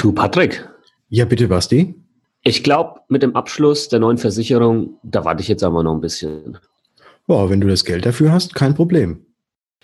[0.00, 0.66] Du, Patrick.
[1.10, 1.94] Ja, bitte, Basti.
[2.42, 6.00] Ich glaube, mit dem Abschluss der neuen Versicherung, da warte ich jetzt aber noch ein
[6.00, 6.56] bisschen.
[7.26, 9.26] Boah, wenn du das Geld dafür hast, kein Problem.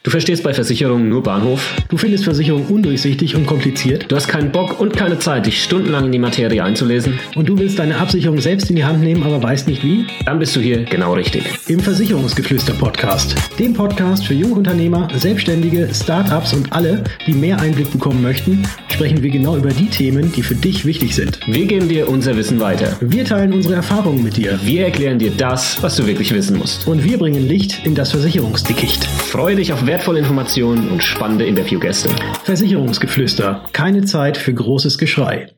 [0.07, 1.75] Du verstehst bei Versicherungen nur Bahnhof.
[1.89, 4.05] Du findest Versicherungen undurchsichtig und kompliziert.
[4.07, 7.19] Du hast keinen Bock und keine Zeit, dich stundenlang in die Materie einzulesen.
[7.35, 10.07] Und du willst deine Absicherung selbst in die Hand nehmen, aber weißt nicht wie?
[10.25, 11.43] Dann bist du hier genau richtig.
[11.67, 13.35] Im Versicherungsgeflüster-Podcast.
[13.59, 19.31] Dem Podcast für Jungunternehmer, Selbstständige, Startups und alle, die mehr Einblick bekommen möchten, sprechen wir
[19.31, 21.41] genau über die Themen, die für dich wichtig sind.
[21.49, 22.97] Wir geben dir unser Wissen weiter.
[23.01, 24.57] Wir teilen unsere Erfahrungen mit dir.
[24.63, 26.87] Wir erklären dir das, was du wirklich wissen musst.
[26.87, 29.05] Und wir bringen Licht in das Versicherungsdickicht.
[29.05, 32.11] Freue dich auf wertvolle Informationen und spannende Interviewgäste.
[32.45, 33.65] Versicherungsgeflüster.
[33.73, 35.57] Keine Zeit für großes Geschrei.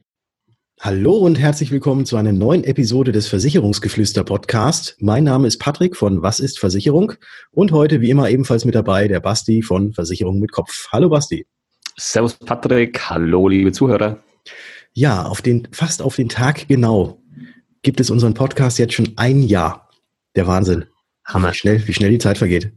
[0.80, 4.94] Hallo und herzlich willkommen zu einer neuen Episode des Versicherungsgeflüster Podcast.
[5.00, 7.14] Mein Name ist Patrick von Was ist Versicherung
[7.50, 10.86] und heute wie immer ebenfalls mit dabei der Basti von Versicherung mit Kopf.
[10.92, 11.44] Hallo Basti.
[11.96, 14.22] Servus Patrick, hallo liebe Zuhörer.
[14.92, 17.20] Ja, auf den, fast auf den Tag genau
[17.82, 19.90] gibt es unseren Podcast jetzt schon ein Jahr.
[20.36, 20.84] Der Wahnsinn.
[21.24, 21.50] Hammer.
[21.50, 22.70] Wie schnell, wie schnell die Zeit vergeht.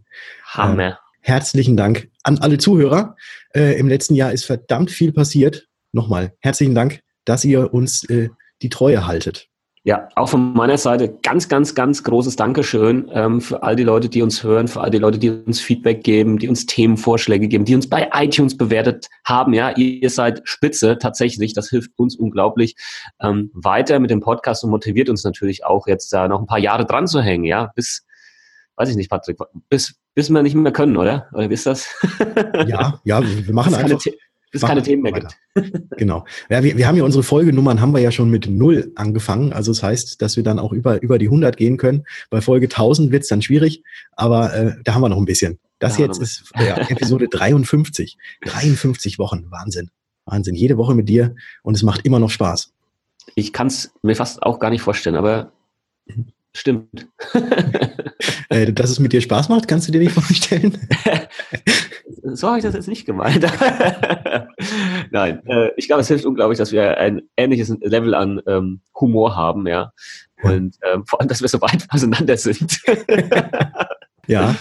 [0.44, 0.98] Hammer.
[1.22, 3.16] Herzlichen Dank an alle Zuhörer.
[3.55, 5.67] Äh, Im letzten Jahr ist verdammt viel passiert.
[5.91, 8.30] Nochmal herzlichen Dank, dass ihr uns äh,
[8.61, 9.47] die Treue haltet.
[9.83, 14.09] Ja, auch von meiner Seite ganz, ganz, ganz großes Dankeschön ähm, für all die Leute,
[14.09, 17.66] die uns hören, für all die Leute, die uns Feedback geben, die uns Themenvorschläge geben,
[17.66, 19.53] die uns bei iTunes bewertet haben.
[19.53, 21.53] Ja, ihr seid spitze tatsächlich.
[21.53, 22.75] Das hilft uns unglaublich
[23.22, 26.59] ähm, weiter mit dem Podcast und motiviert uns natürlich auch jetzt da noch ein paar
[26.59, 27.45] Jahre dran zu hängen.
[27.45, 28.05] Ja, bis
[28.82, 29.38] weiß ich nicht, Patrick,
[29.70, 31.28] bis, bis wir nicht mehr können, oder?
[31.34, 31.88] Oder wie ist das?
[32.68, 34.00] Ja, ja, wir machen einfach.
[34.04, 34.18] Keine
[34.52, 35.30] bis es keine Themen mehr weiter.
[35.56, 35.90] gibt.
[35.98, 36.26] genau.
[36.50, 39.54] Ja, wir, wir haben ja unsere Folgenummern haben wir ja schon mit null angefangen.
[39.54, 42.04] Also das heißt, dass wir dann auch über, über die 100 gehen können.
[42.30, 45.60] Bei Folge 1000 wird es dann schwierig, aber äh, da haben wir noch ein bisschen.
[45.80, 48.18] Das ja, jetzt ist ja, Episode 53.
[48.45, 49.50] 53 Wochen.
[49.50, 49.90] Wahnsinn.
[50.26, 50.56] Wahnsinn.
[50.56, 52.73] Jede Woche mit dir und es macht immer noch Spaß.
[53.36, 55.54] Ich kann es mir fast auch gar nicht vorstellen, aber
[56.08, 56.28] mhm.
[56.54, 57.08] stimmt.
[58.52, 60.78] Äh, dass es mit dir Spaß macht, kannst du dir nicht vorstellen?
[62.34, 63.45] so habe ich das jetzt nicht gemeint.
[65.12, 69.38] Nein, äh, ich glaube, es hilft unglaublich, dass wir ein ähnliches Level an ähm, Humor
[69.38, 69.94] haben, ja.
[70.44, 72.78] Und ähm, vor allem, dass wir so weit auseinander sind.
[74.28, 74.56] ja,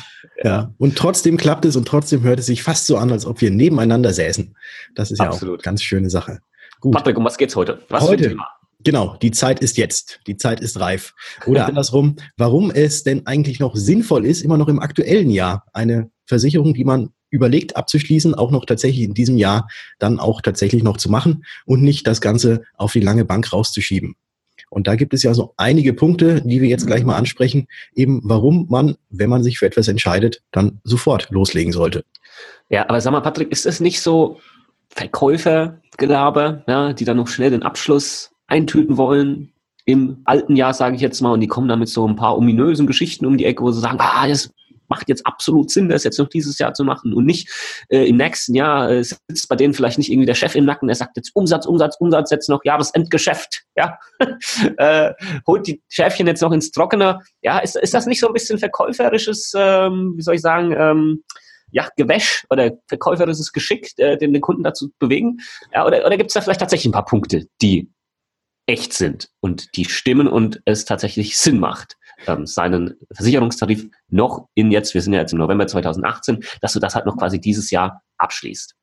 [0.45, 0.73] ja.
[0.79, 3.50] Und trotzdem klappt es und trotzdem hört es sich fast so an, als ob wir
[3.50, 4.55] nebeneinander säßen.
[4.95, 5.43] Das ist Absolut.
[5.43, 6.39] ja auch eine ganz schöne Sache.
[6.79, 6.93] Gut.
[6.93, 7.83] Patrick, um was geht's heute?
[7.89, 8.37] Was heute,
[8.83, 10.21] Genau, die Zeit ist jetzt.
[10.27, 11.15] Die Zeit ist reif.
[11.47, 16.11] Oder andersrum, warum es denn eigentlich noch sinnvoll ist, immer noch im aktuellen Jahr eine
[16.27, 19.69] Versicherung, die man überlegt abzuschließen, auch noch tatsächlich in diesem Jahr
[19.99, 24.17] dann auch tatsächlich noch zu machen und nicht das Ganze auf die lange Bank rauszuschieben.
[24.69, 28.21] Und da gibt es ja so einige Punkte, die wir jetzt gleich mal ansprechen, eben
[28.25, 32.05] warum man, wenn man sich für etwas entscheidet, dann sofort loslegen sollte.
[32.69, 34.39] Ja, aber sag mal, Patrick, ist es nicht so
[34.91, 39.53] Verkäufergelaber, ja, die dann noch schnell den Abschluss eintüten wollen
[39.87, 42.37] im alten Jahr, sage ich jetzt mal, und die kommen dann mit so ein paar
[42.37, 44.50] ominösen Geschichten um die Ecke, wo sie sagen, ah, das
[44.88, 47.15] macht jetzt absolut Sinn, das jetzt noch dieses Jahr zu machen.
[47.15, 47.49] Und nicht
[47.88, 50.88] äh, im nächsten Jahr äh, sitzt bei denen vielleicht nicht irgendwie der Chef im Nacken,
[50.88, 53.99] der sagt jetzt Umsatz, Umsatz, Umsatz, jetzt noch Jahresendgeschäft, ja,
[54.77, 55.12] äh,
[55.47, 58.59] holt die Schäfchen jetzt noch ins Trockene, ja, ist, ist das nicht so ein bisschen
[58.59, 61.22] verkäuferisches, ähm, wie soll ich sagen, ähm,
[61.71, 65.38] ja, Gewäsch oder verkäuferisches Geschick, äh, den, den Kunden dazu bewegen?
[65.72, 67.88] Ja, oder oder gibt es da vielleicht tatsächlich ein paar Punkte, die
[68.70, 71.97] echt sind und die stimmen und es tatsächlich Sinn macht,
[72.28, 76.78] ähm, seinen Versicherungstarif noch in jetzt, wir sind ja jetzt im November 2018, dass du
[76.78, 78.76] das halt noch quasi dieses Jahr abschließt.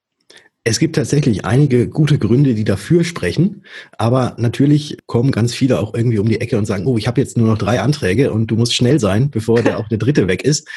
[0.65, 3.63] Es gibt tatsächlich einige gute Gründe, die dafür sprechen,
[3.97, 7.21] aber natürlich kommen ganz viele auch irgendwie um die Ecke und sagen, oh, ich habe
[7.21, 10.27] jetzt nur noch drei Anträge und du musst schnell sein, bevor der auch der dritte
[10.27, 10.67] weg ist.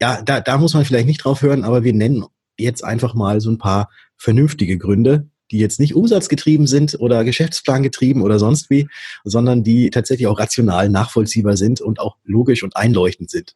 [0.00, 2.24] Ja, da, da muss man vielleicht nicht drauf hören, aber wir nennen
[2.58, 7.82] jetzt einfach mal so ein paar vernünftige Gründe, die jetzt nicht umsatzgetrieben sind oder Geschäftsplan
[7.82, 8.88] getrieben oder sonst wie,
[9.24, 13.54] sondern die tatsächlich auch rational nachvollziehbar sind und auch logisch und einleuchtend sind.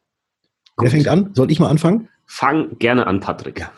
[0.75, 0.85] Gut.
[0.85, 1.31] Wer fängt an?
[1.33, 2.07] Soll ich mal anfangen?
[2.33, 3.59] Fang gerne an, Patrick.
[3.59, 3.71] Ja.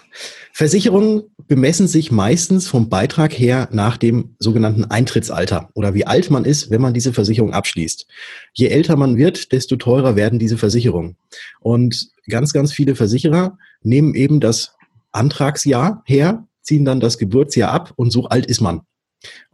[0.51, 6.45] Versicherungen bemessen sich meistens vom Beitrag her nach dem sogenannten Eintrittsalter oder wie alt man
[6.45, 8.05] ist, wenn man diese Versicherung abschließt.
[8.53, 11.17] Je älter man wird, desto teurer werden diese Versicherungen.
[11.61, 14.75] Und ganz, ganz viele Versicherer nehmen eben das
[15.11, 18.81] Antragsjahr her ziehen dann das Geburtsjahr ab und so alt ist man.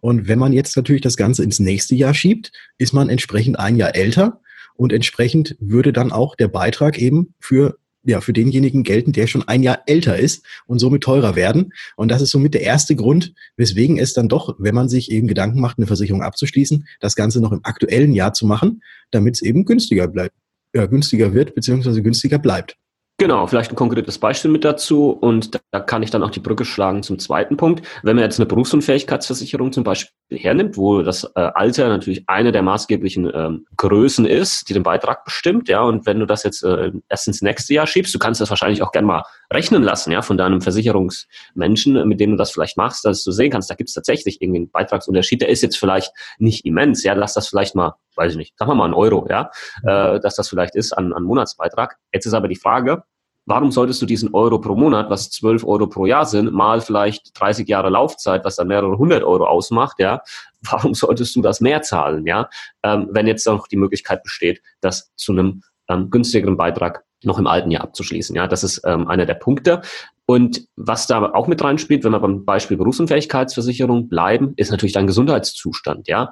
[0.01, 3.75] Und wenn man jetzt natürlich das Ganze ins nächste Jahr schiebt, ist man entsprechend ein
[3.75, 4.41] Jahr älter
[4.75, 9.47] und entsprechend würde dann auch der Beitrag eben für ja, für denjenigen gelten, der schon
[9.47, 11.73] ein Jahr älter ist und somit teurer werden.
[11.97, 15.27] Und das ist somit der erste Grund, weswegen es dann doch, wenn man sich eben
[15.27, 19.41] Gedanken macht, eine Versicherung abzuschließen, das Ganze noch im aktuellen Jahr zu machen, damit es
[19.41, 20.33] eben günstiger bleibt,
[20.73, 22.77] ja, günstiger wird, beziehungsweise günstiger bleibt.
[23.19, 26.63] Genau, vielleicht ein konkretes Beispiel mit dazu und da kann ich dann auch die Brücke
[26.63, 27.85] schlagen zum zweiten Punkt.
[28.01, 32.61] Wenn wir jetzt eine Berufsunfähigkeitsversicherung zum Beispiel hernimmt, wo das äh, Alter natürlich eine der
[32.61, 35.81] maßgeblichen ähm, Größen ist, die den Beitrag bestimmt, ja.
[35.81, 38.81] Und wenn du das jetzt äh, erst ins nächste Jahr schiebst, du kannst das wahrscheinlich
[38.81, 43.03] auch gerne mal rechnen lassen, ja, von deinem Versicherungsmenschen, mit dem du das vielleicht machst,
[43.03, 45.41] dass du sehen kannst, da gibt es tatsächlich irgendwie einen Beitragsunterschied.
[45.41, 48.69] Der ist jetzt vielleicht nicht immens, ja, lass das vielleicht mal, weiß ich nicht, sag
[48.69, 49.51] mal ein Euro, ja,
[49.83, 51.97] äh, dass das vielleicht ist an, an Monatsbeitrag.
[52.13, 53.03] Jetzt ist aber die Frage,
[53.49, 57.37] warum solltest du diesen Euro pro Monat, was 12 Euro pro Jahr sind, mal vielleicht
[57.39, 60.21] 30 Jahre Laufzeit, was dann mehrere hundert Euro ausmacht, ja,
[60.61, 62.47] warum solltest du das mehr zahlen, ja,
[62.83, 67.47] ähm, wenn jetzt noch die Möglichkeit besteht, das zu einem ähm, günstigeren Beitrag noch im
[67.47, 69.81] alten Jahr abzuschließen, ja, das ist ähm, einer der Punkte.
[70.27, 75.07] Und was da auch mit reinspielt, wenn wir beim Beispiel Berufsunfähigkeitsversicherung bleiben, ist natürlich dein
[75.07, 76.31] Gesundheitszustand, ja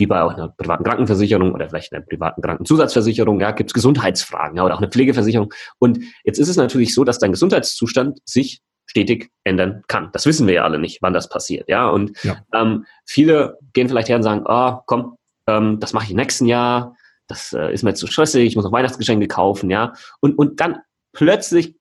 [0.00, 4.56] wie bei auch einer privaten Krankenversicherung oder vielleicht einer privaten Krankenzusatzversicherung, ja, gibt es Gesundheitsfragen
[4.56, 5.52] ja, oder auch eine Pflegeversicherung.
[5.78, 10.10] Und jetzt ist es natürlich so, dass dein Gesundheitszustand sich stetig ändern kann.
[10.12, 11.68] Das wissen wir ja alle nicht, wann das passiert.
[11.68, 12.38] Ja, und ja.
[12.52, 15.16] Ähm, viele gehen vielleicht her und sagen, oh, komm,
[15.46, 16.96] ähm, das mache ich im nächsten Jahr.
[17.28, 18.44] Das äh, ist mir zu stressig.
[18.44, 19.70] Ich muss noch Weihnachtsgeschenke kaufen.
[19.70, 20.78] Ja, und und dann
[21.12, 21.76] plötzlich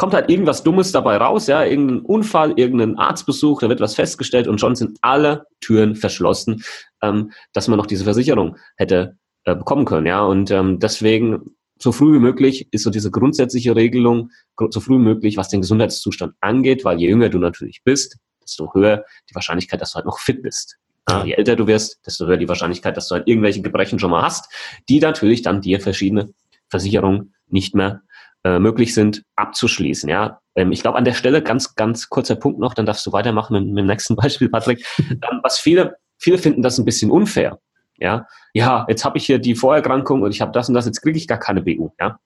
[0.00, 4.48] kommt halt irgendwas Dummes dabei raus, ja, irgendein Unfall, irgendein Arztbesuch, da wird was festgestellt
[4.48, 6.64] und schon sind alle Türen verschlossen,
[7.02, 10.22] ähm, dass man noch diese Versicherung hätte äh, bekommen können, ja.
[10.22, 14.30] Und ähm, deswegen so früh wie möglich ist so diese grundsätzliche Regelung,
[14.70, 18.72] so früh wie möglich, was den Gesundheitszustand angeht, weil je jünger du natürlich bist, desto
[18.72, 20.78] höher die Wahrscheinlichkeit, dass du halt noch fit bist.
[21.10, 24.12] Ja, je älter du wirst, desto höher die Wahrscheinlichkeit, dass du halt irgendwelche Gebrechen schon
[24.12, 24.50] mal hast,
[24.88, 26.32] die natürlich dann dir verschiedene
[26.70, 28.00] Versicherungen nicht mehr
[28.44, 30.08] äh, möglich sind, abzuschließen.
[30.08, 33.12] Ja, ähm, ich glaube an der Stelle ganz, ganz kurzer Punkt noch, dann darfst du
[33.12, 34.84] weitermachen mit, mit dem nächsten Beispiel, Patrick.
[34.98, 37.58] ähm, was viele, viele finden das ein bisschen unfair.
[37.98, 41.02] Ja, ja, jetzt habe ich hier die Vorerkrankung und ich habe das und das, jetzt
[41.02, 41.90] kriege ich gar keine BU.
[42.00, 42.18] Ja,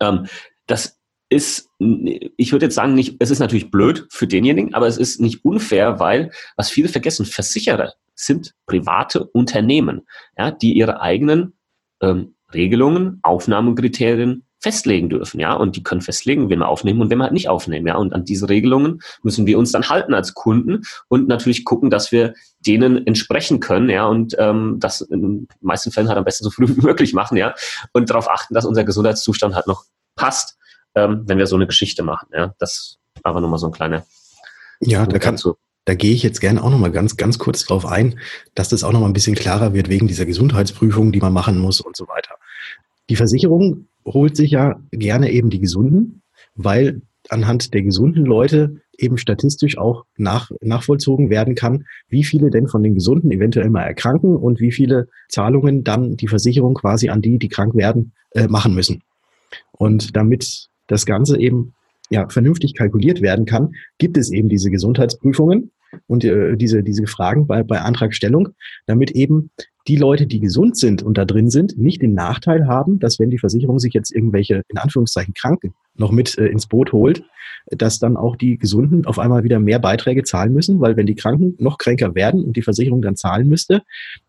[0.00, 0.26] ähm,
[0.66, 4.96] das ist, ich würde jetzt sagen, nicht, es ist natürlich blöd für denjenigen, aber es
[4.96, 10.06] ist nicht unfair, weil, was viele vergessen, Versicherer sind private Unternehmen,
[10.38, 11.54] ja, die ihre eigenen
[12.00, 17.18] ähm, Regelungen, Aufnahmekriterien festlegen dürfen, ja, und die können festlegen, wen wir aufnehmen und wen
[17.18, 20.34] wir halt nicht aufnehmen, ja, und an diese Regelungen müssen wir uns dann halten als
[20.34, 25.48] Kunden und natürlich gucken, dass wir denen entsprechen können, ja, und ähm, das in den
[25.60, 27.54] meisten Fällen halt am besten so früh wie möglich machen, ja,
[27.92, 29.84] und darauf achten, dass unser Gesundheitszustand halt noch
[30.16, 30.58] passt,
[30.96, 34.04] ähm, wenn wir so eine Geschichte machen, ja, das aber nochmal so ein kleiner
[34.80, 35.54] ja, da kannst du,
[35.84, 38.18] da gehe ich jetzt gerne auch nochmal ganz, ganz kurz drauf ein,
[38.54, 41.80] dass das auch nochmal ein bisschen klarer wird wegen dieser Gesundheitsprüfung, die man machen muss
[41.80, 42.34] und so weiter.
[43.08, 46.22] Die Versicherung holt sich ja gerne eben die Gesunden,
[46.54, 52.68] weil anhand der gesunden Leute eben statistisch auch nach, nachvollzogen werden kann, wie viele denn
[52.68, 57.20] von den Gesunden eventuell mal erkranken und wie viele Zahlungen dann die Versicherung quasi an
[57.20, 59.02] die, die krank werden, äh, machen müssen.
[59.72, 61.74] Und damit das Ganze eben
[62.10, 65.72] ja, vernünftig kalkuliert werden kann, gibt es eben diese Gesundheitsprüfungen
[66.06, 68.50] und äh, diese, diese Fragen bei, bei Antragstellung,
[68.86, 69.50] damit eben
[69.88, 73.30] die Leute, die gesund sind und da drin sind, nicht den Nachteil haben, dass wenn
[73.30, 77.22] die Versicherung sich jetzt irgendwelche, in Anführungszeichen, Kranken noch mit äh, ins Boot holt,
[77.66, 81.14] dass dann auch die Gesunden auf einmal wieder mehr Beiträge zahlen müssen, weil wenn die
[81.14, 83.82] Kranken noch kränker werden und die Versicherung dann zahlen müsste,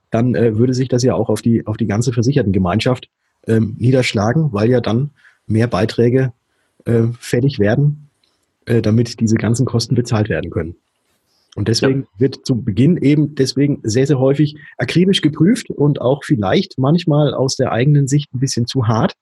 [0.09, 3.09] dann äh, würde sich das ja auch auf die, auf die ganze Versichertengemeinschaft
[3.47, 5.11] ähm, niederschlagen, weil ja dann
[5.47, 6.33] mehr Beiträge
[6.85, 8.09] äh, fällig werden,
[8.65, 10.75] äh, damit diese ganzen Kosten bezahlt werden können.
[11.55, 12.07] Und deswegen ja.
[12.19, 17.55] wird zu Beginn eben deswegen sehr, sehr häufig akribisch geprüft und auch vielleicht manchmal aus
[17.55, 19.13] der eigenen Sicht ein bisschen zu hart.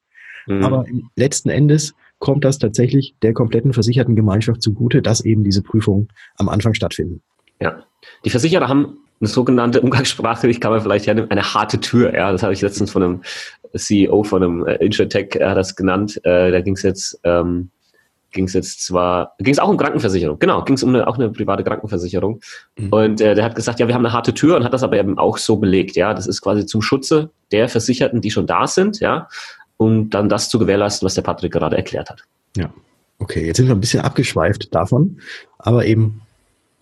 [0.48, 0.64] Mhm.
[0.64, 6.10] Aber letzten Endes kommt das tatsächlich der kompletten versicherten Gemeinschaft zugute, dass eben diese Prüfungen
[6.38, 7.22] am Anfang stattfinden.
[7.62, 7.84] Ja,
[8.26, 12.14] die Versicherer haben eine sogenannte umgangssprachlich kann man vielleicht ja eine harte Tür.
[12.14, 13.22] Ja, das habe ich letztens von einem
[13.76, 16.20] CEO von einem äh, Insurtech, hat das genannt.
[16.24, 17.70] Äh, da ging es jetzt ähm,
[18.36, 21.18] ging es jetzt zwar, ging es auch um Krankenversicherung, genau, ging es um eine, auch
[21.18, 22.42] eine private Krankenversicherung.
[22.78, 22.90] Mhm.
[22.90, 24.98] Und äh, der hat gesagt, ja, wir haben eine harte Tür und hat das aber
[25.00, 26.14] eben auch so belegt, ja.
[26.14, 29.28] Das ist quasi zum Schutze der Versicherten, die schon da sind, ja,
[29.78, 32.24] um dann das zu gewährleisten, was der Patrick gerade erklärt hat.
[32.56, 32.70] Ja.
[33.18, 35.20] Okay, jetzt sind wir ein bisschen abgeschweift davon,
[35.58, 36.22] aber eben.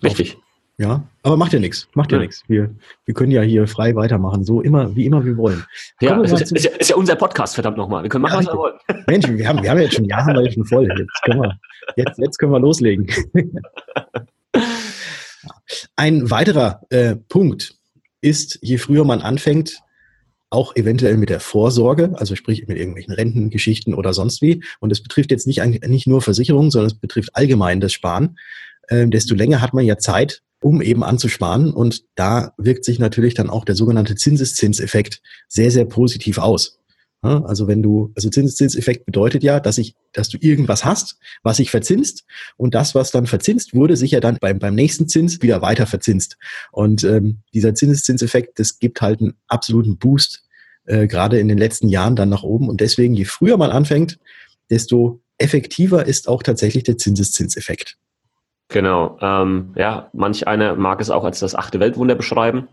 [0.03, 0.37] Richtig.
[0.77, 2.23] Ja, aber macht ja nichts, macht ja, ja.
[2.23, 2.43] nichts.
[2.47, 2.73] Wir,
[3.05, 5.63] wir können ja hier frei weitermachen, so immer, wie immer wir wollen.
[6.01, 8.01] Ja, es ist, ist, ja, ist ja unser Podcast, verdammt nochmal.
[8.01, 8.79] Wir können machen, ja, was wir wollen.
[9.07, 10.87] Mensch, wir haben, wir haben jetzt schon Jahre mal schon voll.
[10.87, 11.59] Jetzt können wir,
[11.95, 13.07] jetzt, jetzt können wir loslegen.
[15.95, 17.75] Ein weiterer äh, Punkt
[18.21, 19.79] ist, je früher man anfängt,
[20.49, 24.63] auch eventuell mit der Vorsorge, also sprich mit irgendwelchen Rentengeschichten oder sonst wie.
[24.79, 28.37] Und es betrifft jetzt nicht, nicht nur Versicherungen, sondern es betrifft allgemein das Sparen.
[28.89, 31.73] Ähm, desto länger hat man ja Zeit, um eben anzusparen.
[31.73, 36.79] Und da wirkt sich natürlich dann auch der sogenannte Zinseszinseffekt sehr, sehr positiv aus.
[37.23, 41.71] Also wenn du, also Zinseszinseffekt bedeutet ja, dass ich, dass du irgendwas hast, was sich
[41.71, 42.25] verzinst
[42.57, 45.87] und das, was dann verzinst wurde, sich ja dann beim, beim nächsten Zins wieder weiter
[45.87, 46.37] verzinst.
[46.73, 50.43] Und ähm, dieser Zinseszinseffekt, das gibt halt einen absoluten Boost,
[50.85, 52.67] äh, gerade in den letzten Jahren dann nach oben.
[52.67, 54.19] Und deswegen, je früher man anfängt,
[54.69, 57.97] desto effektiver ist auch tatsächlich der Zinseszinseffekt.
[58.69, 59.17] Genau.
[59.21, 62.67] Ähm, ja, manch einer mag es auch als das achte Weltwunder beschreiben.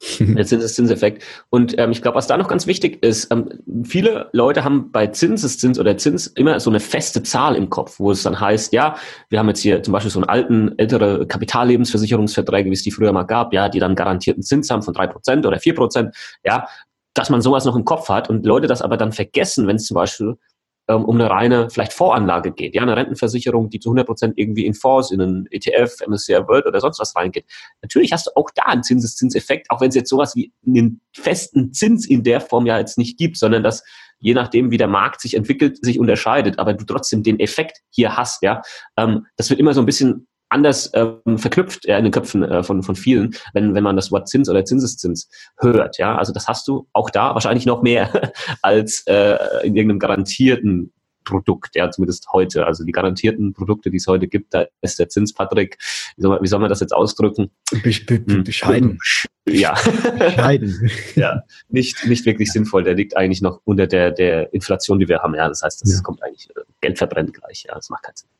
[0.18, 1.22] Der Zinseszinseffekt.
[1.50, 3.48] Und ähm, ich glaube, was da noch ganz wichtig ist, ähm,
[3.84, 8.10] viele Leute haben bei Zinseszins oder Zins immer so eine feste Zahl im Kopf, wo
[8.10, 8.96] es dann heißt, ja,
[9.30, 13.12] wir haben jetzt hier zum Beispiel so einen alten, ältere Kapitallebensversicherungsverträge, wie es die früher
[13.12, 16.66] mal gab, ja, die dann garantierten Zins haben von drei Prozent oder vier Prozent, ja,
[17.14, 19.86] dass man sowas noch im Kopf hat und Leute das aber dann vergessen, wenn es
[19.86, 20.36] zum Beispiel
[20.88, 24.66] ähm, um eine reine vielleicht Voranlage geht, ja, eine Rentenversicherung, die zu 100 Prozent irgendwie
[24.66, 27.46] in Fonds, in einen ETF, MSCI World oder sonst was reingeht.
[27.82, 31.72] Natürlich hast du auch da einen Zinseszinseffekt, auch wenn es jetzt sowas wie einen festen
[31.72, 33.82] Zins in der Form ja jetzt nicht gibt, sondern dass
[34.18, 38.16] je nachdem, wie der Markt sich entwickelt, sich unterscheidet, aber du trotzdem den Effekt hier
[38.16, 38.62] hast, ja.
[38.96, 42.62] Ähm, das wird immer so ein bisschen anders ähm, verknüpft ja, in den Köpfen äh,
[42.62, 45.98] von, von vielen, wenn, wenn man das Wort Zins oder Zinseszins hört.
[45.98, 48.32] Ja, also das hast du auch da wahrscheinlich noch mehr
[48.62, 50.92] als äh, in irgendeinem garantierten
[51.24, 52.66] Produkt, ja, zumindest heute.
[52.66, 55.78] Also die garantierten Produkte, die es heute gibt, da ist der Zins, Patrick,
[56.16, 57.50] wie soll man, wie soll man das jetzt ausdrücken?
[57.70, 58.44] Be be hm.
[58.44, 58.98] bescheiden.
[59.46, 59.74] Ja.
[60.18, 60.90] Bescheiden.
[61.16, 62.82] ja, nicht, nicht wirklich sinnvoll.
[62.82, 65.34] Der liegt eigentlich noch unter der, der Inflation, die wir haben.
[65.34, 66.00] Ja, das heißt, das ja.
[66.00, 67.64] kommt eigentlich, äh, Geld verbrennt gleich.
[67.68, 68.30] Ja, das macht keinen Sinn.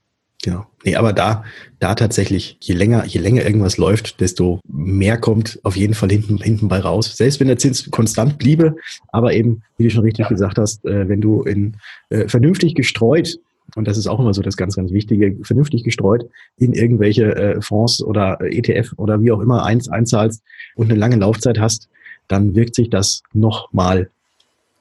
[0.44, 0.66] Genau.
[0.84, 1.42] Nee, aber da,
[1.78, 6.36] da tatsächlich, je länger, je länger irgendwas läuft, desto mehr kommt auf jeden Fall hinten,
[6.36, 7.16] hinten bei raus.
[7.16, 8.76] Selbst wenn der Zins konstant bliebe,
[9.10, 10.28] aber eben, wie du schon richtig ja.
[10.28, 11.78] gesagt hast, äh, wenn du in
[12.10, 13.38] äh, vernünftig gestreut,
[13.74, 17.62] und das ist auch immer so das ganz, ganz Wichtige, vernünftig gestreut in irgendwelche äh,
[17.62, 20.42] Fonds oder ETF oder wie auch immer eins einzahlst
[20.76, 21.88] und eine lange Laufzeit hast,
[22.28, 24.10] dann wirkt sich das nochmal,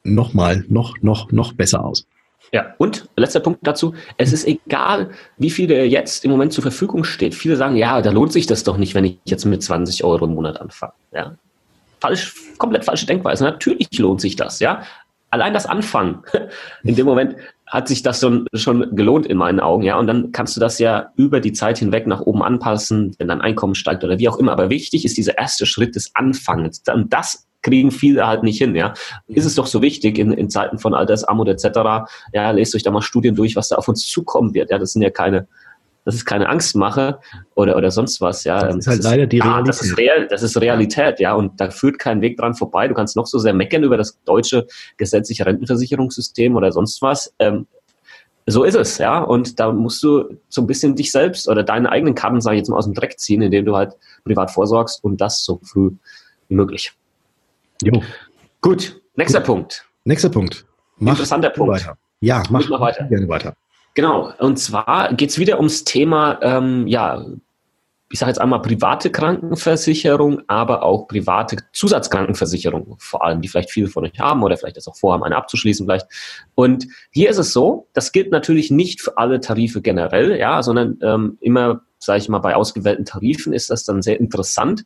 [0.04, 2.06] nochmal, noch, noch, noch besser aus.
[2.54, 6.62] Ja, und letzter Punkt dazu, es ist egal, wie viel der jetzt im Moment zur
[6.62, 7.34] Verfügung steht.
[7.34, 10.26] Viele sagen, ja, da lohnt sich das doch nicht, wenn ich jetzt mit 20 Euro
[10.26, 10.94] im Monat anfange.
[11.12, 11.36] Ja?
[12.00, 13.44] Falsch, komplett falsche Denkweise.
[13.44, 14.84] Natürlich lohnt sich das, ja.
[15.32, 16.22] Allein das Anfangen,
[16.84, 19.98] in dem Moment hat sich das schon, schon gelohnt in meinen Augen, ja.
[19.98, 23.42] Und dann kannst du das ja über die Zeit hinweg nach oben anpassen, wenn dein
[23.42, 24.52] Einkommen steigt oder wie auch immer.
[24.52, 26.84] Aber wichtig ist dieser erste Schritt des Anfangens.
[26.88, 28.94] Und das kriegen viele halt nicht hin, ja.
[29.28, 32.08] Ist es doch so wichtig in, in Zeiten von Altersarmut etc.
[32.34, 34.70] Ja, lest euch da mal Studien durch, was da auf uns zukommen wird.
[34.70, 35.48] Ja, das sind ja keine,
[36.06, 37.20] das ist keine Angstmache
[37.56, 38.68] oder, oder sonst was, ja.
[38.68, 39.68] Das ist halt das leider die Realität.
[39.70, 41.34] das ist, Real, das ist Realität, ja.
[41.34, 42.88] Und da führt kein Weg dran vorbei.
[42.88, 44.68] Du kannst noch so sehr meckern über das deutsche
[44.98, 47.34] gesetzliche Rentenversicherungssystem oder sonst was.
[47.40, 47.66] Ähm,
[48.46, 49.20] so ist es, ja.
[49.20, 52.60] Und da musst du so ein bisschen dich selbst oder deine eigenen Karten, sage ich
[52.60, 53.94] jetzt mal, aus dem Dreck ziehen, indem du halt
[54.26, 55.92] privat vorsorgst und das so früh
[56.50, 56.94] wie möglich.
[57.84, 58.02] Jo.
[58.62, 59.48] Gut, nächster Gut.
[59.48, 59.86] Punkt.
[60.06, 60.66] Nächster Punkt.
[60.98, 61.74] Mach Interessanter Punkt.
[61.74, 61.98] Weiter.
[62.22, 63.04] Ja, mach, mach weiter.
[63.06, 63.54] gerne weiter.
[63.96, 67.24] Genau, und zwar geht es wieder ums Thema, ähm, ja,
[68.14, 73.88] ich sage jetzt einmal private Krankenversicherung, aber auch private Zusatzkrankenversicherung, vor allem, die vielleicht viele
[73.88, 76.06] von euch haben oder vielleicht das auch vorhaben, eine abzuschließen vielleicht.
[76.54, 81.00] Und hier ist es so, das gilt natürlich nicht für alle Tarife generell, ja, sondern
[81.02, 84.86] ähm, immer sage ich mal, bei ausgewählten Tarifen ist das dann sehr interessant.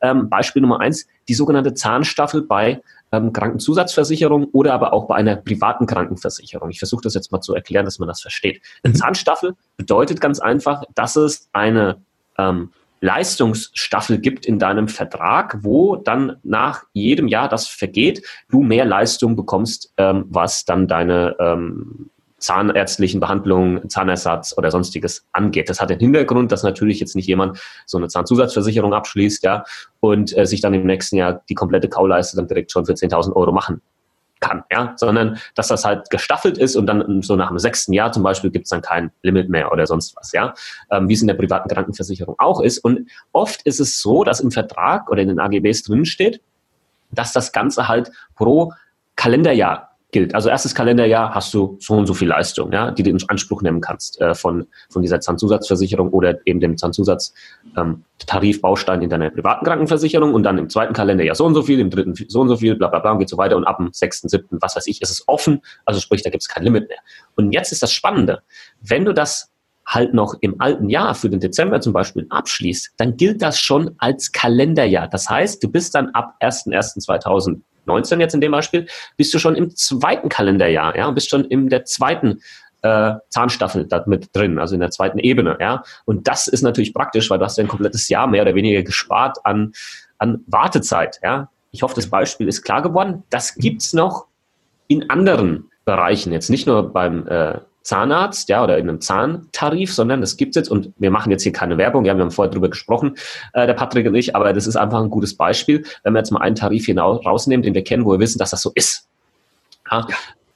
[0.00, 2.82] Ähm, Beispiel Nummer eins, die sogenannte Zahnstaffel bei
[3.12, 6.70] ähm, Krankenzusatzversicherung oder aber auch bei einer privaten Krankenversicherung.
[6.70, 8.62] Ich versuche das jetzt mal zu erklären, dass man das versteht.
[8.82, 8.98] Eine mhm.
[8.98, 12.02] Zahnstaffel bedeutet ganz einfach, dass es eine
[12.36, 12.70] ähm,
[13.00, 19.36] Leistungsstaffel gibt in deinem Vertrag, wo dann nach jedem Jahr, das vergeht, du mehr Leistung
[19.36, 25.68] bekommst, ähm, was dann deine ähm, zahnärztlichen Behandlungen, Zahnersatz oder sonstiges angeht.
[25.68, 29.64] Das hat den Hintergrund, dass natürlich jetzt nicht jemand so eine Zahnzusatzversicherung abschließt, ja,
[30.00, 33.34] und äh, sich dann im nächsten Jahr die komplette Kauleiste dann direkt schon für 10.000
[33.34, 33.80] Euro machen
[34.40, 38.12] kann, ja, sondern dass das halt gestaffelt ist und dann so nach dem sechsten Jahr
[38.12, 40.54] zum Beispiel gibt es dann kein Limit mehr oder sonst was, ja,
[40.90, 42.78] ähm, wie es in der privaten Krankenversicherung auch ist.
[42.78, 46.40] Und oft ist es so, dass im Vertrag oder in den AGBs drinsteht,
[47.10, 48.72] dass das Ganze halt pro
[49.16, 50.34] Kalenderjahr gilt.
[50.34, 53.60] Also erstes Kalenderjahr hast du so und so viel Leistung, ja, die du in Anspruch
[53.60, 59.66] nehmen kannst äh, von, von dieser Zahnzusatzversicherung oder eben dem Zahnzusatztarifbaustein ähm, in deiner privaten
[59.66, 62.56] Krankenversicherung und dann im zweiten Kalenderjahr so und so viel, im dritten so und so
[62.56, 64.86] viel, bla bla bla und geht so weiter und ab dem sechsten, siebten, was weiß
[64.86, 67.00] ich, ist es offen, also sprich, da gibt es kein Limit mehr.
[67.36, 68.40] Und jetzt ist das Spannende,
[68.80, 69.50] wenn du das
[69.86, 73.94] halt noch im alten Jahr für den Dezember zum Beispiel abschließt, dann gilt das schon
[73.98, 75.08] als Kalenderjahr.
[75.08, 79.56] Das heißt, du bist dann ab 1.1.2000 19 jetzt in dem Beispiel, bist du schon
[79.56, 82.40] im zweiten Kalenderjahr, ja, bist schon in der zweiten
[82.82, 85.82] äh, Zahnstaffel da mit drin, also in der zweiten Ebene, ja.
[86.04, 88.82] Und das ist natürlich praktisch, weil du hast ja ein komplettes Jahr mehr oder weniger
[88.82, 89.72] gespart an,
[90.18, 91.50] an Wartezeit, ja.
[91.70, 93.24] Ich hoffe, das Beispiel ist klar geworden.
[93.28, 94.26] Das gibt's noch
[94.86, 100.20] in anderen Bereichen, jetzt nicht nur beim äh, Zahnarzt, ja, oder in einem Zahntarif, sondern
[100.20, 102.52] das gibt es jetzt und wir machen jetzt hier keine Werbung, ja, wir haben vorher
[102.52, 103.16] drüber gesprochen,
[103.54, 106.30] äh, der Patrick und ich, aber das ist einfach ein gutes Beispiel, wenn wir jetzt
[106.30, 109.08] mal einen Tarif hier rausnehmen, den wir kennen, wo wir wissen, dass das so ist.
[109.90, 110.06] Ja,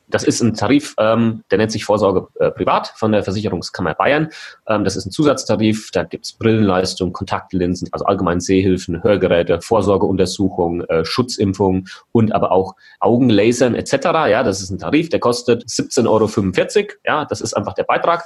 [0.09, 4.29] das ist ein Tarif, ähm, der nennt sich Vorsorge äh, privat von der Versicherungskammer Bayern.
[4.67, 11.05] Ähm, das ist ein Zusatztarif, da gibt's Brillenleistung, Kontaktlinsen, also allgemein Sehhilfen, Hörgeräte, Vorsorgeuntersuchungen, äh,
[11.05, 13.93] Schutzimpfungen und aber auch Augenlasern etc.
[14.29, 16.89] Ja, das ist ein Tarif, der kostet 17,45 Euro.
[17.07, 18.25] Ja, das ist einfach der Beitrag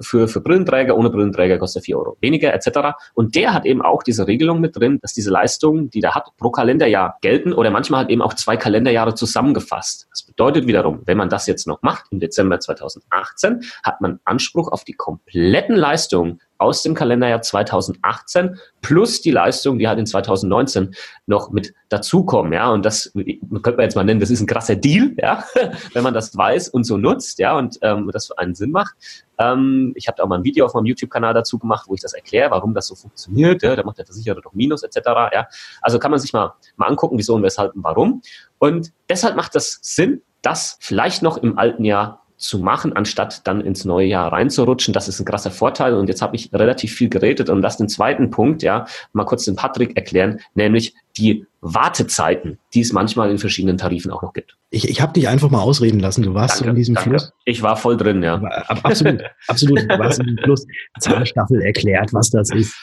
[0.00, 2.96] für, für Brillenträger, ohne Brillenträger kostet 4 Euro weniger etc.
[3.14, 6.30] Und der hat eben auch diese Regelung mit drin, dass diese Leistungen, die der hat,
[6.36, 10.08] pro Kalenderjahr gelten oder manchmal halt eben auch zwei Kalenderjahre zusammengefasst.
[10.10, 14.70] Das bedeutet wiederum, wenn man das jetzt noch macht im Dezember 2018, hat man Anspruch
[14.70, 20.94] auf die kompletten Leistungen aus dem Kalenderjahr 2018 plus die Leistung, die halt in 2019
[21.26, 22.70] noch mit dazukommen, ja.
[22.70, 25.44] Und das könnte man jetzt mal nennen, das ist ein krasser Deal, ja,
[25.92, 28.94] wenn man das weiß und so nutzt, ja, und ähm, das für einen Sinn macht.
[29.38, 32.14] Ähm, ich habe auch mal ein Video auf meinem YouTube-Kanal dazu gemacht, wo ich das
[32.14, 33.62] erkläre, warum das so funktioniert.
[33.62, 34.98] Ja, da macht der Versicherer doch Minus etc.
[35.32, 35.46] Ja,
[35.82, 38.22] also kann man sich mal mal angucken, wieso und weshalb und warum.
[38.58, 43.60] Und deshalb macht das Sinn, das vielleicht noch im alten Jahr zu machen, anstatt dann
[43.60, 44.92] ins neue Jahr reinzurutschen.
[44.92, 45.94] Das ist ein krasser Vorteil.
[45.94, 49.44] Und jetzt habe ich relativ viel geredet und lass den zweiten Punkt, ja, mal kurz
[49.44, 54.56] den Patrick erklären, nämlich die Wartezeiten, die es manchmal in verschiedenen Tarifen auch noch gibt.
[54.70, 56.22] Ich, ich habe dich einfach mal ausreden lassen.
[56.22, 57.10] Du warst danke, so in diesem danke.
[57.10, 57.32] Fluss.
[57.44, 58.34] Ich war voll drin, ja.
[58.82, 59.90] Absolut, absolut.
[59.90, 60.66] Du warst in diesem Fluss.
[61.00, 62.74] Zahnstaffel erklärt, was das ist.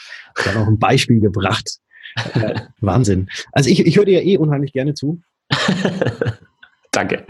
[0.44, 1.78] Dann auch ein Beispiel gebracht.
[2.34, 3.28] Äh, Wahnsinn.
[3.52, 5.20] Also ich, ich höre dir ja eh unheimlich gerne zu.
[6.90, 7.24] danke.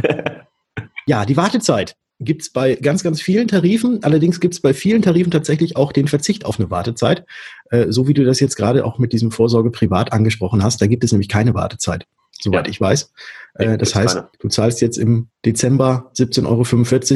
[1.07, 4.03] Ja, die Wartezeit gibt es bei ganz, ganz vielen Tarifen.
[4.03, 7.25] Allerdings gibt es bei vielen Tarifen tatsächlich auch den Verzicht auf eine Wartezeit.
[7.71, 10.81] Äh, so wie du das jetzt gerade auch mit diesem Vorsorge privat angesprochen hast.
[10.81, 12.07] Da gibt es nämlich keine Wartezeit,
[12.41, 12.71] soweit ja.
[12.71, 13.13] ich weiß.
[13.55, 14.29] Äh, das heißt, keine.
[14.41, 16.47] du zahlst jetzt im Dezember 17,45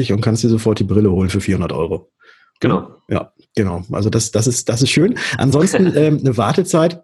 [0.05, 2.11] Euro und kannst dir sofort die Brille holen für 400 Euro.
[2.59, 2.95] Genau.
[3.07, 3.83] Ja, genau.
[3.91, 5.17] Also das, das, ist, das ist schön.
[5.37, 7.03] Ansonsten ähm, eine Wartezeit.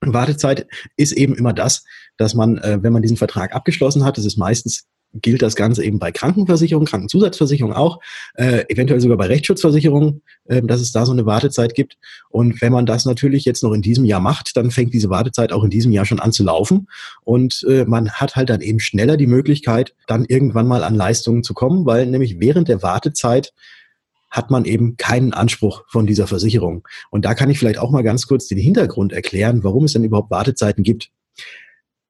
[0.00, 1.84] Wartezeit ist eben immer das,
[2.16, 5.84] dass man, äh, wenn man diesen Vertrag abgeschlossen hat, das ist meistens gilt das Ganze
[5.84, 8.00] eben bei Krankenversicherungen, Krankenzusatzversicherungen auch,
[8.34, 11.98] äh, eventuell sogar bei Rechtsschutzversicherungen, äh, dass es da so eine Wartezeit gibt.
[12.30, 15.52] Und wenn man das natürlich jetzt noch in diesem Jahr macht, dann fängt diese Wartezeit
[15.52, 16.88] auch in diesem Jahr schon an zu laufen.
[17.24, 21.42] Und äh, man hat halt dann eben schneller die Möglichkeit, dann irgendwann mal an Leistungen
[21.42, 23.52] zu kommen, weil nämlich während der Wartezeit
[24.30, 26.88] hat man eben keinen Anspruch von dieser Versicherung.
[27.10, 30.04] Und da kann ich vielleicht auch mal ganz kurz den Hintergrund erklären, warum es denn
[30.04, 31.10] überhaupt Wartezeiten gibt.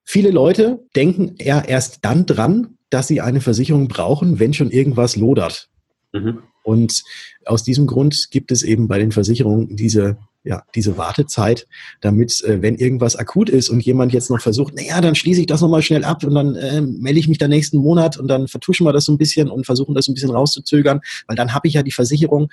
[0.04, 5.16] Viele Leute denken eher erst dann dran, dass sie eine Versicherung brauchen, wenn schon irgendwas
[5.16, 5.70] lodert.
[6.12, 6.42] Mhm.
[6.62, 7.02] Und
[7.46, 11.66] aus diesem Grund gibt es eben bei den Versicherungen diese, ja, diese Wartezeit,
[12.02, 15.46] damit, äh, wenn irgendwas akut ist und jemand jetzt noch versucht, naja, dann schließe ich
[15.46, 18.46] das nochmal schnell ab und dann äh, melde ich mich da nächsten Monat und dann
[18.46, 21.66] vertuschen wir das so ein bisschen und versuchen das ein bisschen rauszuzögern, weil dann habe
[21.68, 22.50] ich ja die Versicherung.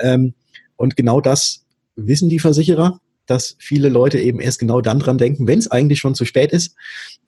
[0.00, 0.32] Ähm,
[0.76, 1.64] und genau das
[1.96, 6.00] wissen die Versicherer dass viele Leute eben erst genau dann dran denken, wenn es eigentlich
[6.00, 6.74] schon zu spät ist.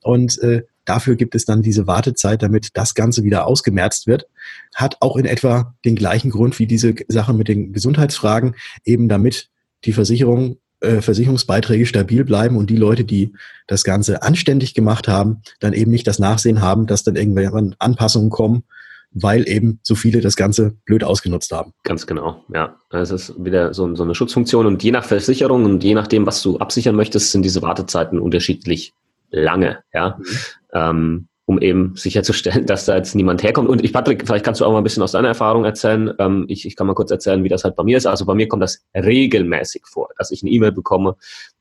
[0.03, 4.27] Und äh, dafür gibt es dann diese Wartezeit, damit das Ganze wieder ausgemerzt wird.
[4.75, 9.49] Hat auch in etwa den gleichen Grund wie diese Sache mit den Gesundheitsfragen, eben damit
[9.85, 13.33] die Versicherung äh, Versicherungsbeiträge stabil bleiben und die Leute, die
[13.67, 18.31] das Ganze anständig gemacht haben, dann eben nicht das Nachsehen haben, dass dann irgendwann Anpassungen
[18.31, 18.65] kommen,
[19.13, 21.73] weil eben so viele das Ganze blöd ausgenutzt haben.
[21.85, 22.77] Ganz genau, ja.
[22.91, 26.43] Es ist wieder so, so, eine Schutzfunktion und je nach Versicherung und je nachdem, was
[26.43, 28.93] du absichern möchtest, sind diese Wartezeiten unterschiedlich
[29.35, 30.19] lange, ja.
[30.19, 30.25] Mhm.
[30.73, 33.69] Ähm, um eben sicherzustellen, dass da jetzt niemand herkommt.
[33.69, 36.15] Und ich, Patrick, vielleicht kannst du auch mal ein bisschen aus deiner Erfahrung erzählen.
[36.19, 38.07] Ähm, ich, ich kann mal kurz erzählen, wie das halt bei mir ist.
[38.07, 41.17] Also bei mir kommt das regelmäßig vor, dass ich eine E-Mail bekomme,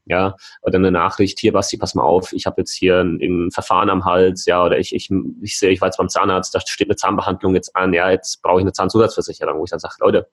[0.06, 3.52] ja, oder eine Nachricht, hier Basti, pass mal auf, ich habe jetzt hier ein, ein,
[3.52, 5.10] Verfahren am Hals, ja, oder ich, ich,
[5.42, 8.42] ich sehe, ich war jetzt beim Zahnarzt, da steht eine Zahnbehandlung jetzt an, ja, jetzt
[8.42, 10.28] brauche ich eine Zahnzusatzversicherung, wo ich dann sage, Leute,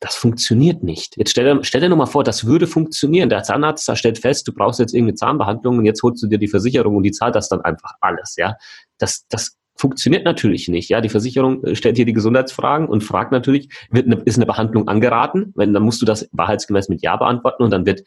[0.00, 1.16] das funktioniert nicht.
[1.18, 3.28] Jetzt stell dir, stell dir nochmal vor, das würde funktionieren.
[3.28, 6.38] Der Zahnarzt da stellt fest, du brauchst jetzt irgendeine Zahnbehandlung und jetzt holst du dir
[6.38, 8.56] die Versicherung und die zahlt das dann einfach alles, ja.
[8.98, 11.02] Das, das funktioniert natürlich nicht, ja.
[11.02, 14.88] Die Versicherung äh, stellt hier die Gesundheitsfragen und fragt natürlich, wird eine, ist eine Behandlung
[14.88, 15.52] angeraten?
[15.54, 18.02] Wenn, dann musst du das wahrheitsgemäß mit Ja beantworten und dann wird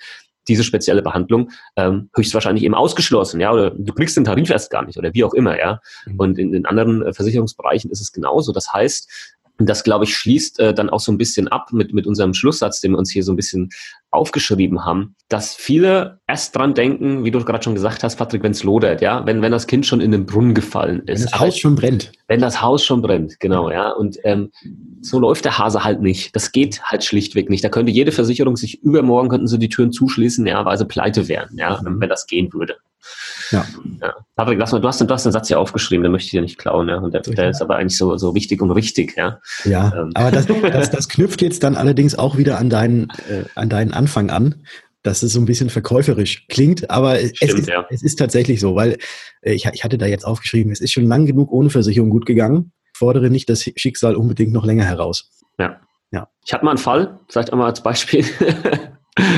[0.48, 4.84] diese spezielle Behandlung ähm, höchstwahrscheinlich eben ausgeschlossen, ja, oder du kriegst den Tarif erst gar
[4.84, 5.80] nicht oder wie auch immer, ja.
[6.08, 6.20] Mhm.
[6.20, 8.52] Und in den anderen äh, Versicherungsbereichen ist es genauso.
[8.52, 12.08] Das heißt, das, glaube ich, schließt äh, dann auch so ein bisschen ab mit, mit
[12.08, 13.70] unserem Schlusssatz, den wir uns hier so ein bisschen
[14.10, 18.52] aufgeschrieben haben, dass viele erst dran denken, wie du gerade schon gesagt hast, Patrick, wenn
[18.52, 21.22] es lodert, ja, wenn, wenn das Kind schon in den Brunnen gefallen ist.
[21.22, 22.12] Wenn das Haus schon brennt.
[22.28, 23.92] Wenn das Haus schon brennt, genau, ja.
[23.92, 24.52] Und ähm,
[25.02, 26.36] so läuft der Hase halt nicht.
[26.36, 27.64] Das geht halt schlichtweg nicht.
[27.64, 31.28] Da könnte jede Versicherung sich übermorgen könnten sie die Türen zuschließen, ja, weil sie pleite
[31.28, 32.00] wären, ja, mhm.
[32.00, 32.78] wenn das gehen würde.
[33.54, 33.66] Ja.
[34.02, 34.14] ja.
[34.36, 36.42] Patrick, lass mal, du hast, du hast den Satz ja aufgeschrieben, den möchte ich dir
[36.42, 36.98] nicht klauen, ja.
[36.98, 39.40] Und der, der ist aber eigentlich so, so wichtig und richtig, ja.
[39.64, 40.12] Ja, ähm.
[40.16, 43.94] aber das, das, das knüpft jetzt dann allerdings auch wieder an deinen, äh, an deinen
[43.94, 44.64] Anfang an
[45.04, 47.86] dass es so ein bisschen verkäuferisch klingt, aber Stimmt, es, ist, ja.
[47.90, 48.98] es ist tatsächlich so, weil
[49.42, 52.26] äh, ich, ich hatte da jetzt aufgeschrieben, es ist schon lang genug ohne Versicherung gut
[52.26, 52.72] gegangen.
[52.96, 55.30] Fordere nicht das Schicksal unbedingt noch länger heraus.
[55.60, 55.82] Ja.
[56.12, 56.30] ja.
[56.46, 58.24] Ich hatte mal einen Fall, vielleicht einmal als Beispiel.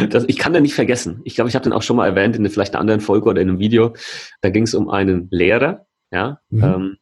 [0.10, 1.22] Das, ich kann den nicht vergessen.
[1.26, 3.42] Ich glaube, ich habe den auch schon mal erwähnt in vielleicht einer anderen Folge oder
[3.42, 3.94] in einem Video.
[4.42, 6.64] Da ging es um einen Lehrer, ja, mhm.
[6.64, 6.98] ähm,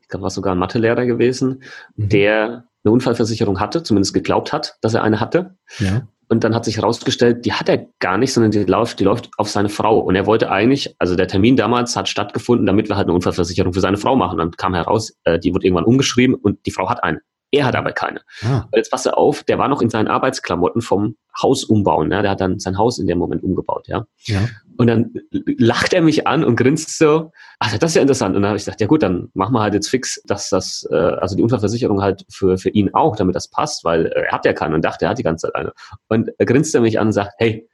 [0.00, 1.62] ich glaube, war sogar ein Mathelehrer gewesen,
[1.94, 2.08] mhm.
[2.08, 5.56] der eine Unfallversicherung hatte, zumindest geglaubt hat, dass er eine hatte.
[5.78, 6.08] Ja.
[6.28, 9.30] Und dann hat sich herausgestellt, die hat er gar nicht, sondern die läuft, die läuft
[9.36, 9.98] auf seine Frau.
[9.98, 13.72] Und er wollte eigentlich, also der Termin damals hat stattgefunden, damit wir halt eine Unfallversicherung
[13.72, 14.38] für seine Frau machen.
[14.38, 17.20] Dann kam heraus, äh, die wurde irgendwann umgeschrieben und die Frau hat eine.
[17.52, 18.20] Er hat aber keine.
[18.42, 18.66] Ah.
[18.74, 22.10] Jetzt pass auf, der war noch in seinen Arbeitsklamotten vom Haus umbauen.
[22.12, 22.22] Ja?
[22.22, 23.88] Der hat dann sein Haus in dem Moment umgebaut.
[23.88, 24.06] Ja?
[24.24, 24.48] ja.
[24.76, 25.12] Und dann
[25.58, 27.32] lacht er mich an und grinst so.
[27.58, 28.36] Ach, das ist ja interessant.
[28.36, 30.88] Und dann habe ich gesagt, ja gut, dann machen wir halt jetzt fix, dass das,
[30.90, 34.44] äh, also die Unfallversicherung halt für, für ihn auch, damit das passt, weil er hat
[34.44, 35.72] ja keine und dachte, er hat die ganze Zeit eine.
[36.08, 37.68] Und er grinst er mich an und sagt, hey,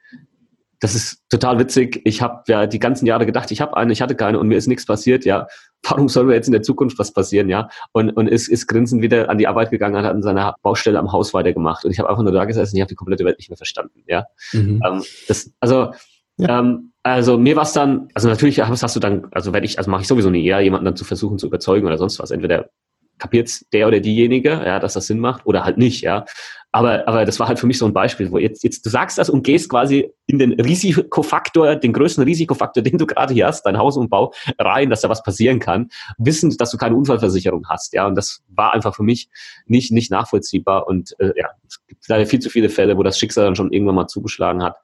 [0.79, 2.01] das ist total witzig.
[2.05, 4.57] Ich habe ja die ganzen Jahre gedacht, ich habe eine, ich hatte keine und mir
[4.57, 5.25] ist nichts passiert.
[5.25, 5.47] Ja,
[5.83, 7.49] warum soll mir jetzt in der Zukunft was passieren?
[7.49, 10.55] Ja, und, und ist, ist grinsend wieder an die Arbeit gegangen und hat an seiner
[10.61, 11.83] Baustelle am Haus weitergemacht.
[11.83, 14.03] Und ich habe einfach nur da gesessen, ich habe die komplette Welt nicht mehr verstanden.
[14.07, 14.81] Ja, mhm.
[14.85, 15.91] ähm, das, also
[16.37, 16.59] ja.
[16.59, 19.77] Ähm, also mir war es dann, also natürlich hast, hast du dann, also werde ich,
[19.79, 22.31] also mache ich sowieso nie eher, jemanden dann zu versuchen zu überzeugen oder sonst was.
[22.31, 22.69] Entweder
[23.17, 26.25] kapiert der oder diejenige, ja, dass das Sinn macht oder halt nicht, ja.
[26.71, 29.17] Aber, aber das war halt für mich so ein Beispiel, wo jetzt, jetzt du sagst
[29.17, 33.63] das und gehst quasi in den Risikofaktor, den größten Risikofaktor, den du gerade hier hast,
[33.65, 38.05] dein Hausumbau rein, dass da was passieren kann, wissend, dass du keine Unfallversicherung hast, ja.
[38.05, 39.29] Und das war einfach für mich
[39.65, 43.17] nicht, nicht nachvollziehbar und äh, ja, es gibt leider viel zu viele Fälle, wo das
[43.17, 44.77] Schicksal dann schon irgendwann mal zugeschlagen hat.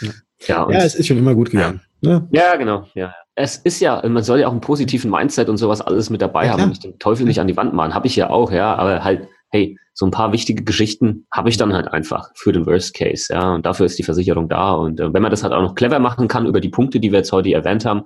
[0.00, 0.10] Ja,
[0.46, 1.80] ja, ja es ist schon immer gut gegangen.
[2.00, 2.28] Ja, ne?
[2.32, 5.80] ja genau, ja es ist ja, man soll ja auch einen positiven Mindset und sowas
[5.80, 6.70] alles mit dabei ja, haben.
[6.70, 9.28] Ich den Teufel nicht an die Wand machen, habe ich ja auch, ja, aber halt,
[9.54, 13.32] hey, so ein paar wichtige Geschichten habe ich dann halt einfach für den Worst Case,
[13.32, 14.72] ja, und dafür ist die Versicherung da.
[14.72, 17.12] Und äh, wenn man das halt auch noch clever machen kann über die Punkte, die
[17.12, 18.02] wir jetzt heute erwähnt haben,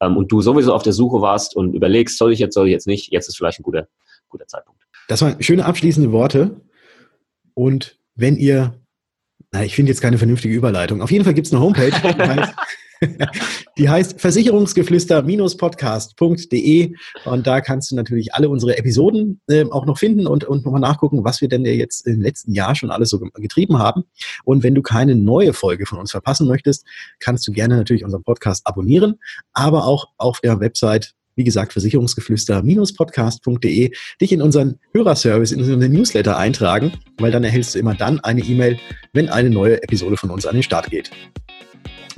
[0.00, 2.72] ähm, und du sowieso auf der Suche warst und überlegst, soll ich jetzt, soll ich
[2.72, 3.86] jetzt nicht, jetzt ist vielleicht ein guter,
[4.28, 4.82] guter Zeitpunkt.
[5.06, 6.60] Das waren schöne abschließende Worte.
[7.54, 8.74] Und wenn ihr,
[9.52, 11.00] na, ich finde jetzt keine vernünftige Überleitung.
[11.00, 11.92] Auf jeden Fall gibt es eine Homepage.
[13.78, 20.26] Die heißt versicherungsgeflüster-podcast.de und da kannst du natürlich alle unsere Episoden äh, auch noch finden
[20.26, 23.78] und, und nochmal nachgucken, was wir denn jetzt im letzten Jahr schon alles so getrieben
[23.78, 24.04] haben.
[24.44, 26.84] Und wenn du keine neue Folge von uns verpassen möchtest,
[27.20, 29.18] kannst du gerne natürlich unseren Podcast abonnieren,
[29.52, 36.36] aber auch auf der Website wie gesagt, versicherungsgeflüster-podcast.de, dich in unseren Hörerservice, in unseren Newsletter
[36.36, 38.76] eintragen, weil dann erhältst du immer dann eine E-Mail,
[39.12, 41.12] wenn eine neue Episode von uns an den Start geht.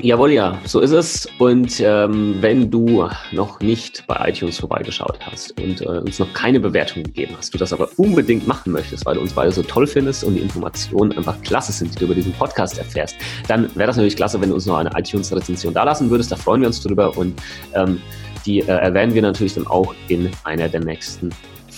[0.03, 1.29] Jawohl, ja, so ist es.
[1.39, 6.59] Und ähm, wenn du noch nicht bei iTunes vorbeigeschaut hast und äh, uns noch keine
[6.59, 9.87] Bewertung gegeben hast, du das aber unbedingt machen möchtest, weil du uns beide so toll
[9.87, 13.89] findest und die Informationen einfach klasse sind, die du über diesen Podcast erfährst, dann wäre
[13.89, 16.33] das natürlich klasse, wenn du uns noch eine iTunes-Rezension dalassen würdest.
[16.33, 17.41] Da freuen wir uns drüber und
[17.75, 18.01] ähm,
[18.47, 21.31] die äh, erwähnen wir natürlich dann auch in einer der nächsten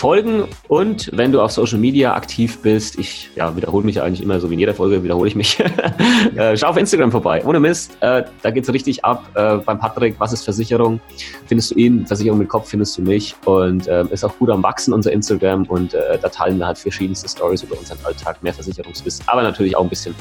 [0.03, 4.41] folgen und wenn du auf Social Media aktiv bist, ich ja, wiederhole mich eigentlich immer
[4.41, 5.61] so wie in jeder Folge, wiederhole ich mich,
[6.37, 7.41] äh, schau auf Instagram vorbei.
[7.47, 10.17] Ohne Mist, äh, da es richtig ab äh, beim Patrick.
[10.19, 11.01] Was ist Versicherung?
[11.47, 12.05] Findest du ihn?
[12.05, 15.67] Versicherung mit Kopf findest du mich und äh, ist auch gut am Wachsen, unser Instagram
[15.67, 19.77] und äh, da teilen wir halt verschiedenste Stories über unseren Alltag, mehr Versicherungswissen, aber natürlich
[19.77, 20.17] auch ein bisschen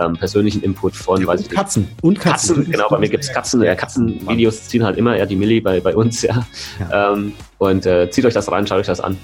[0.00, 1.86] ähm, persönlichen Input von, ja, weiß ich Katzen.
[2.00, 2.56] Und Katzen.
[2.56, 5.60] Katzen, genau, bei mir gibt es Katzen, ja, Katzenvideos ziehen halt immer, ja, die Millie
[5.60, 6.46] bei, bei uns, ja.
[6.80, 7.12] ja.
[7.12, 9.18] Ähm, und äh, zieht euch das rein, schaut euch das an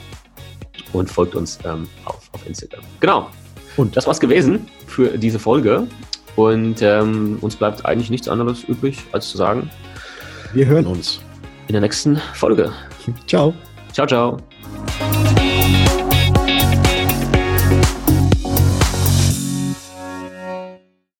[0.92, 2.84] und folgt uns ähm, auf, auf Instagram.
[3.00, 3.30] Genau.
[3.76, 5.86] Und das war's gewesen für diese Folge.
[6.36, 9.70] Und ähm, uns bleibt eigentlich nichts anderes übrig, als zu sagen.
[10.52, 11.20] Wir hören uns.
[11.68, 12.72] In der nächsten Folge.
[13.26, 13.54] Ciao.
[13.92, 14.51] Ciao, ciao.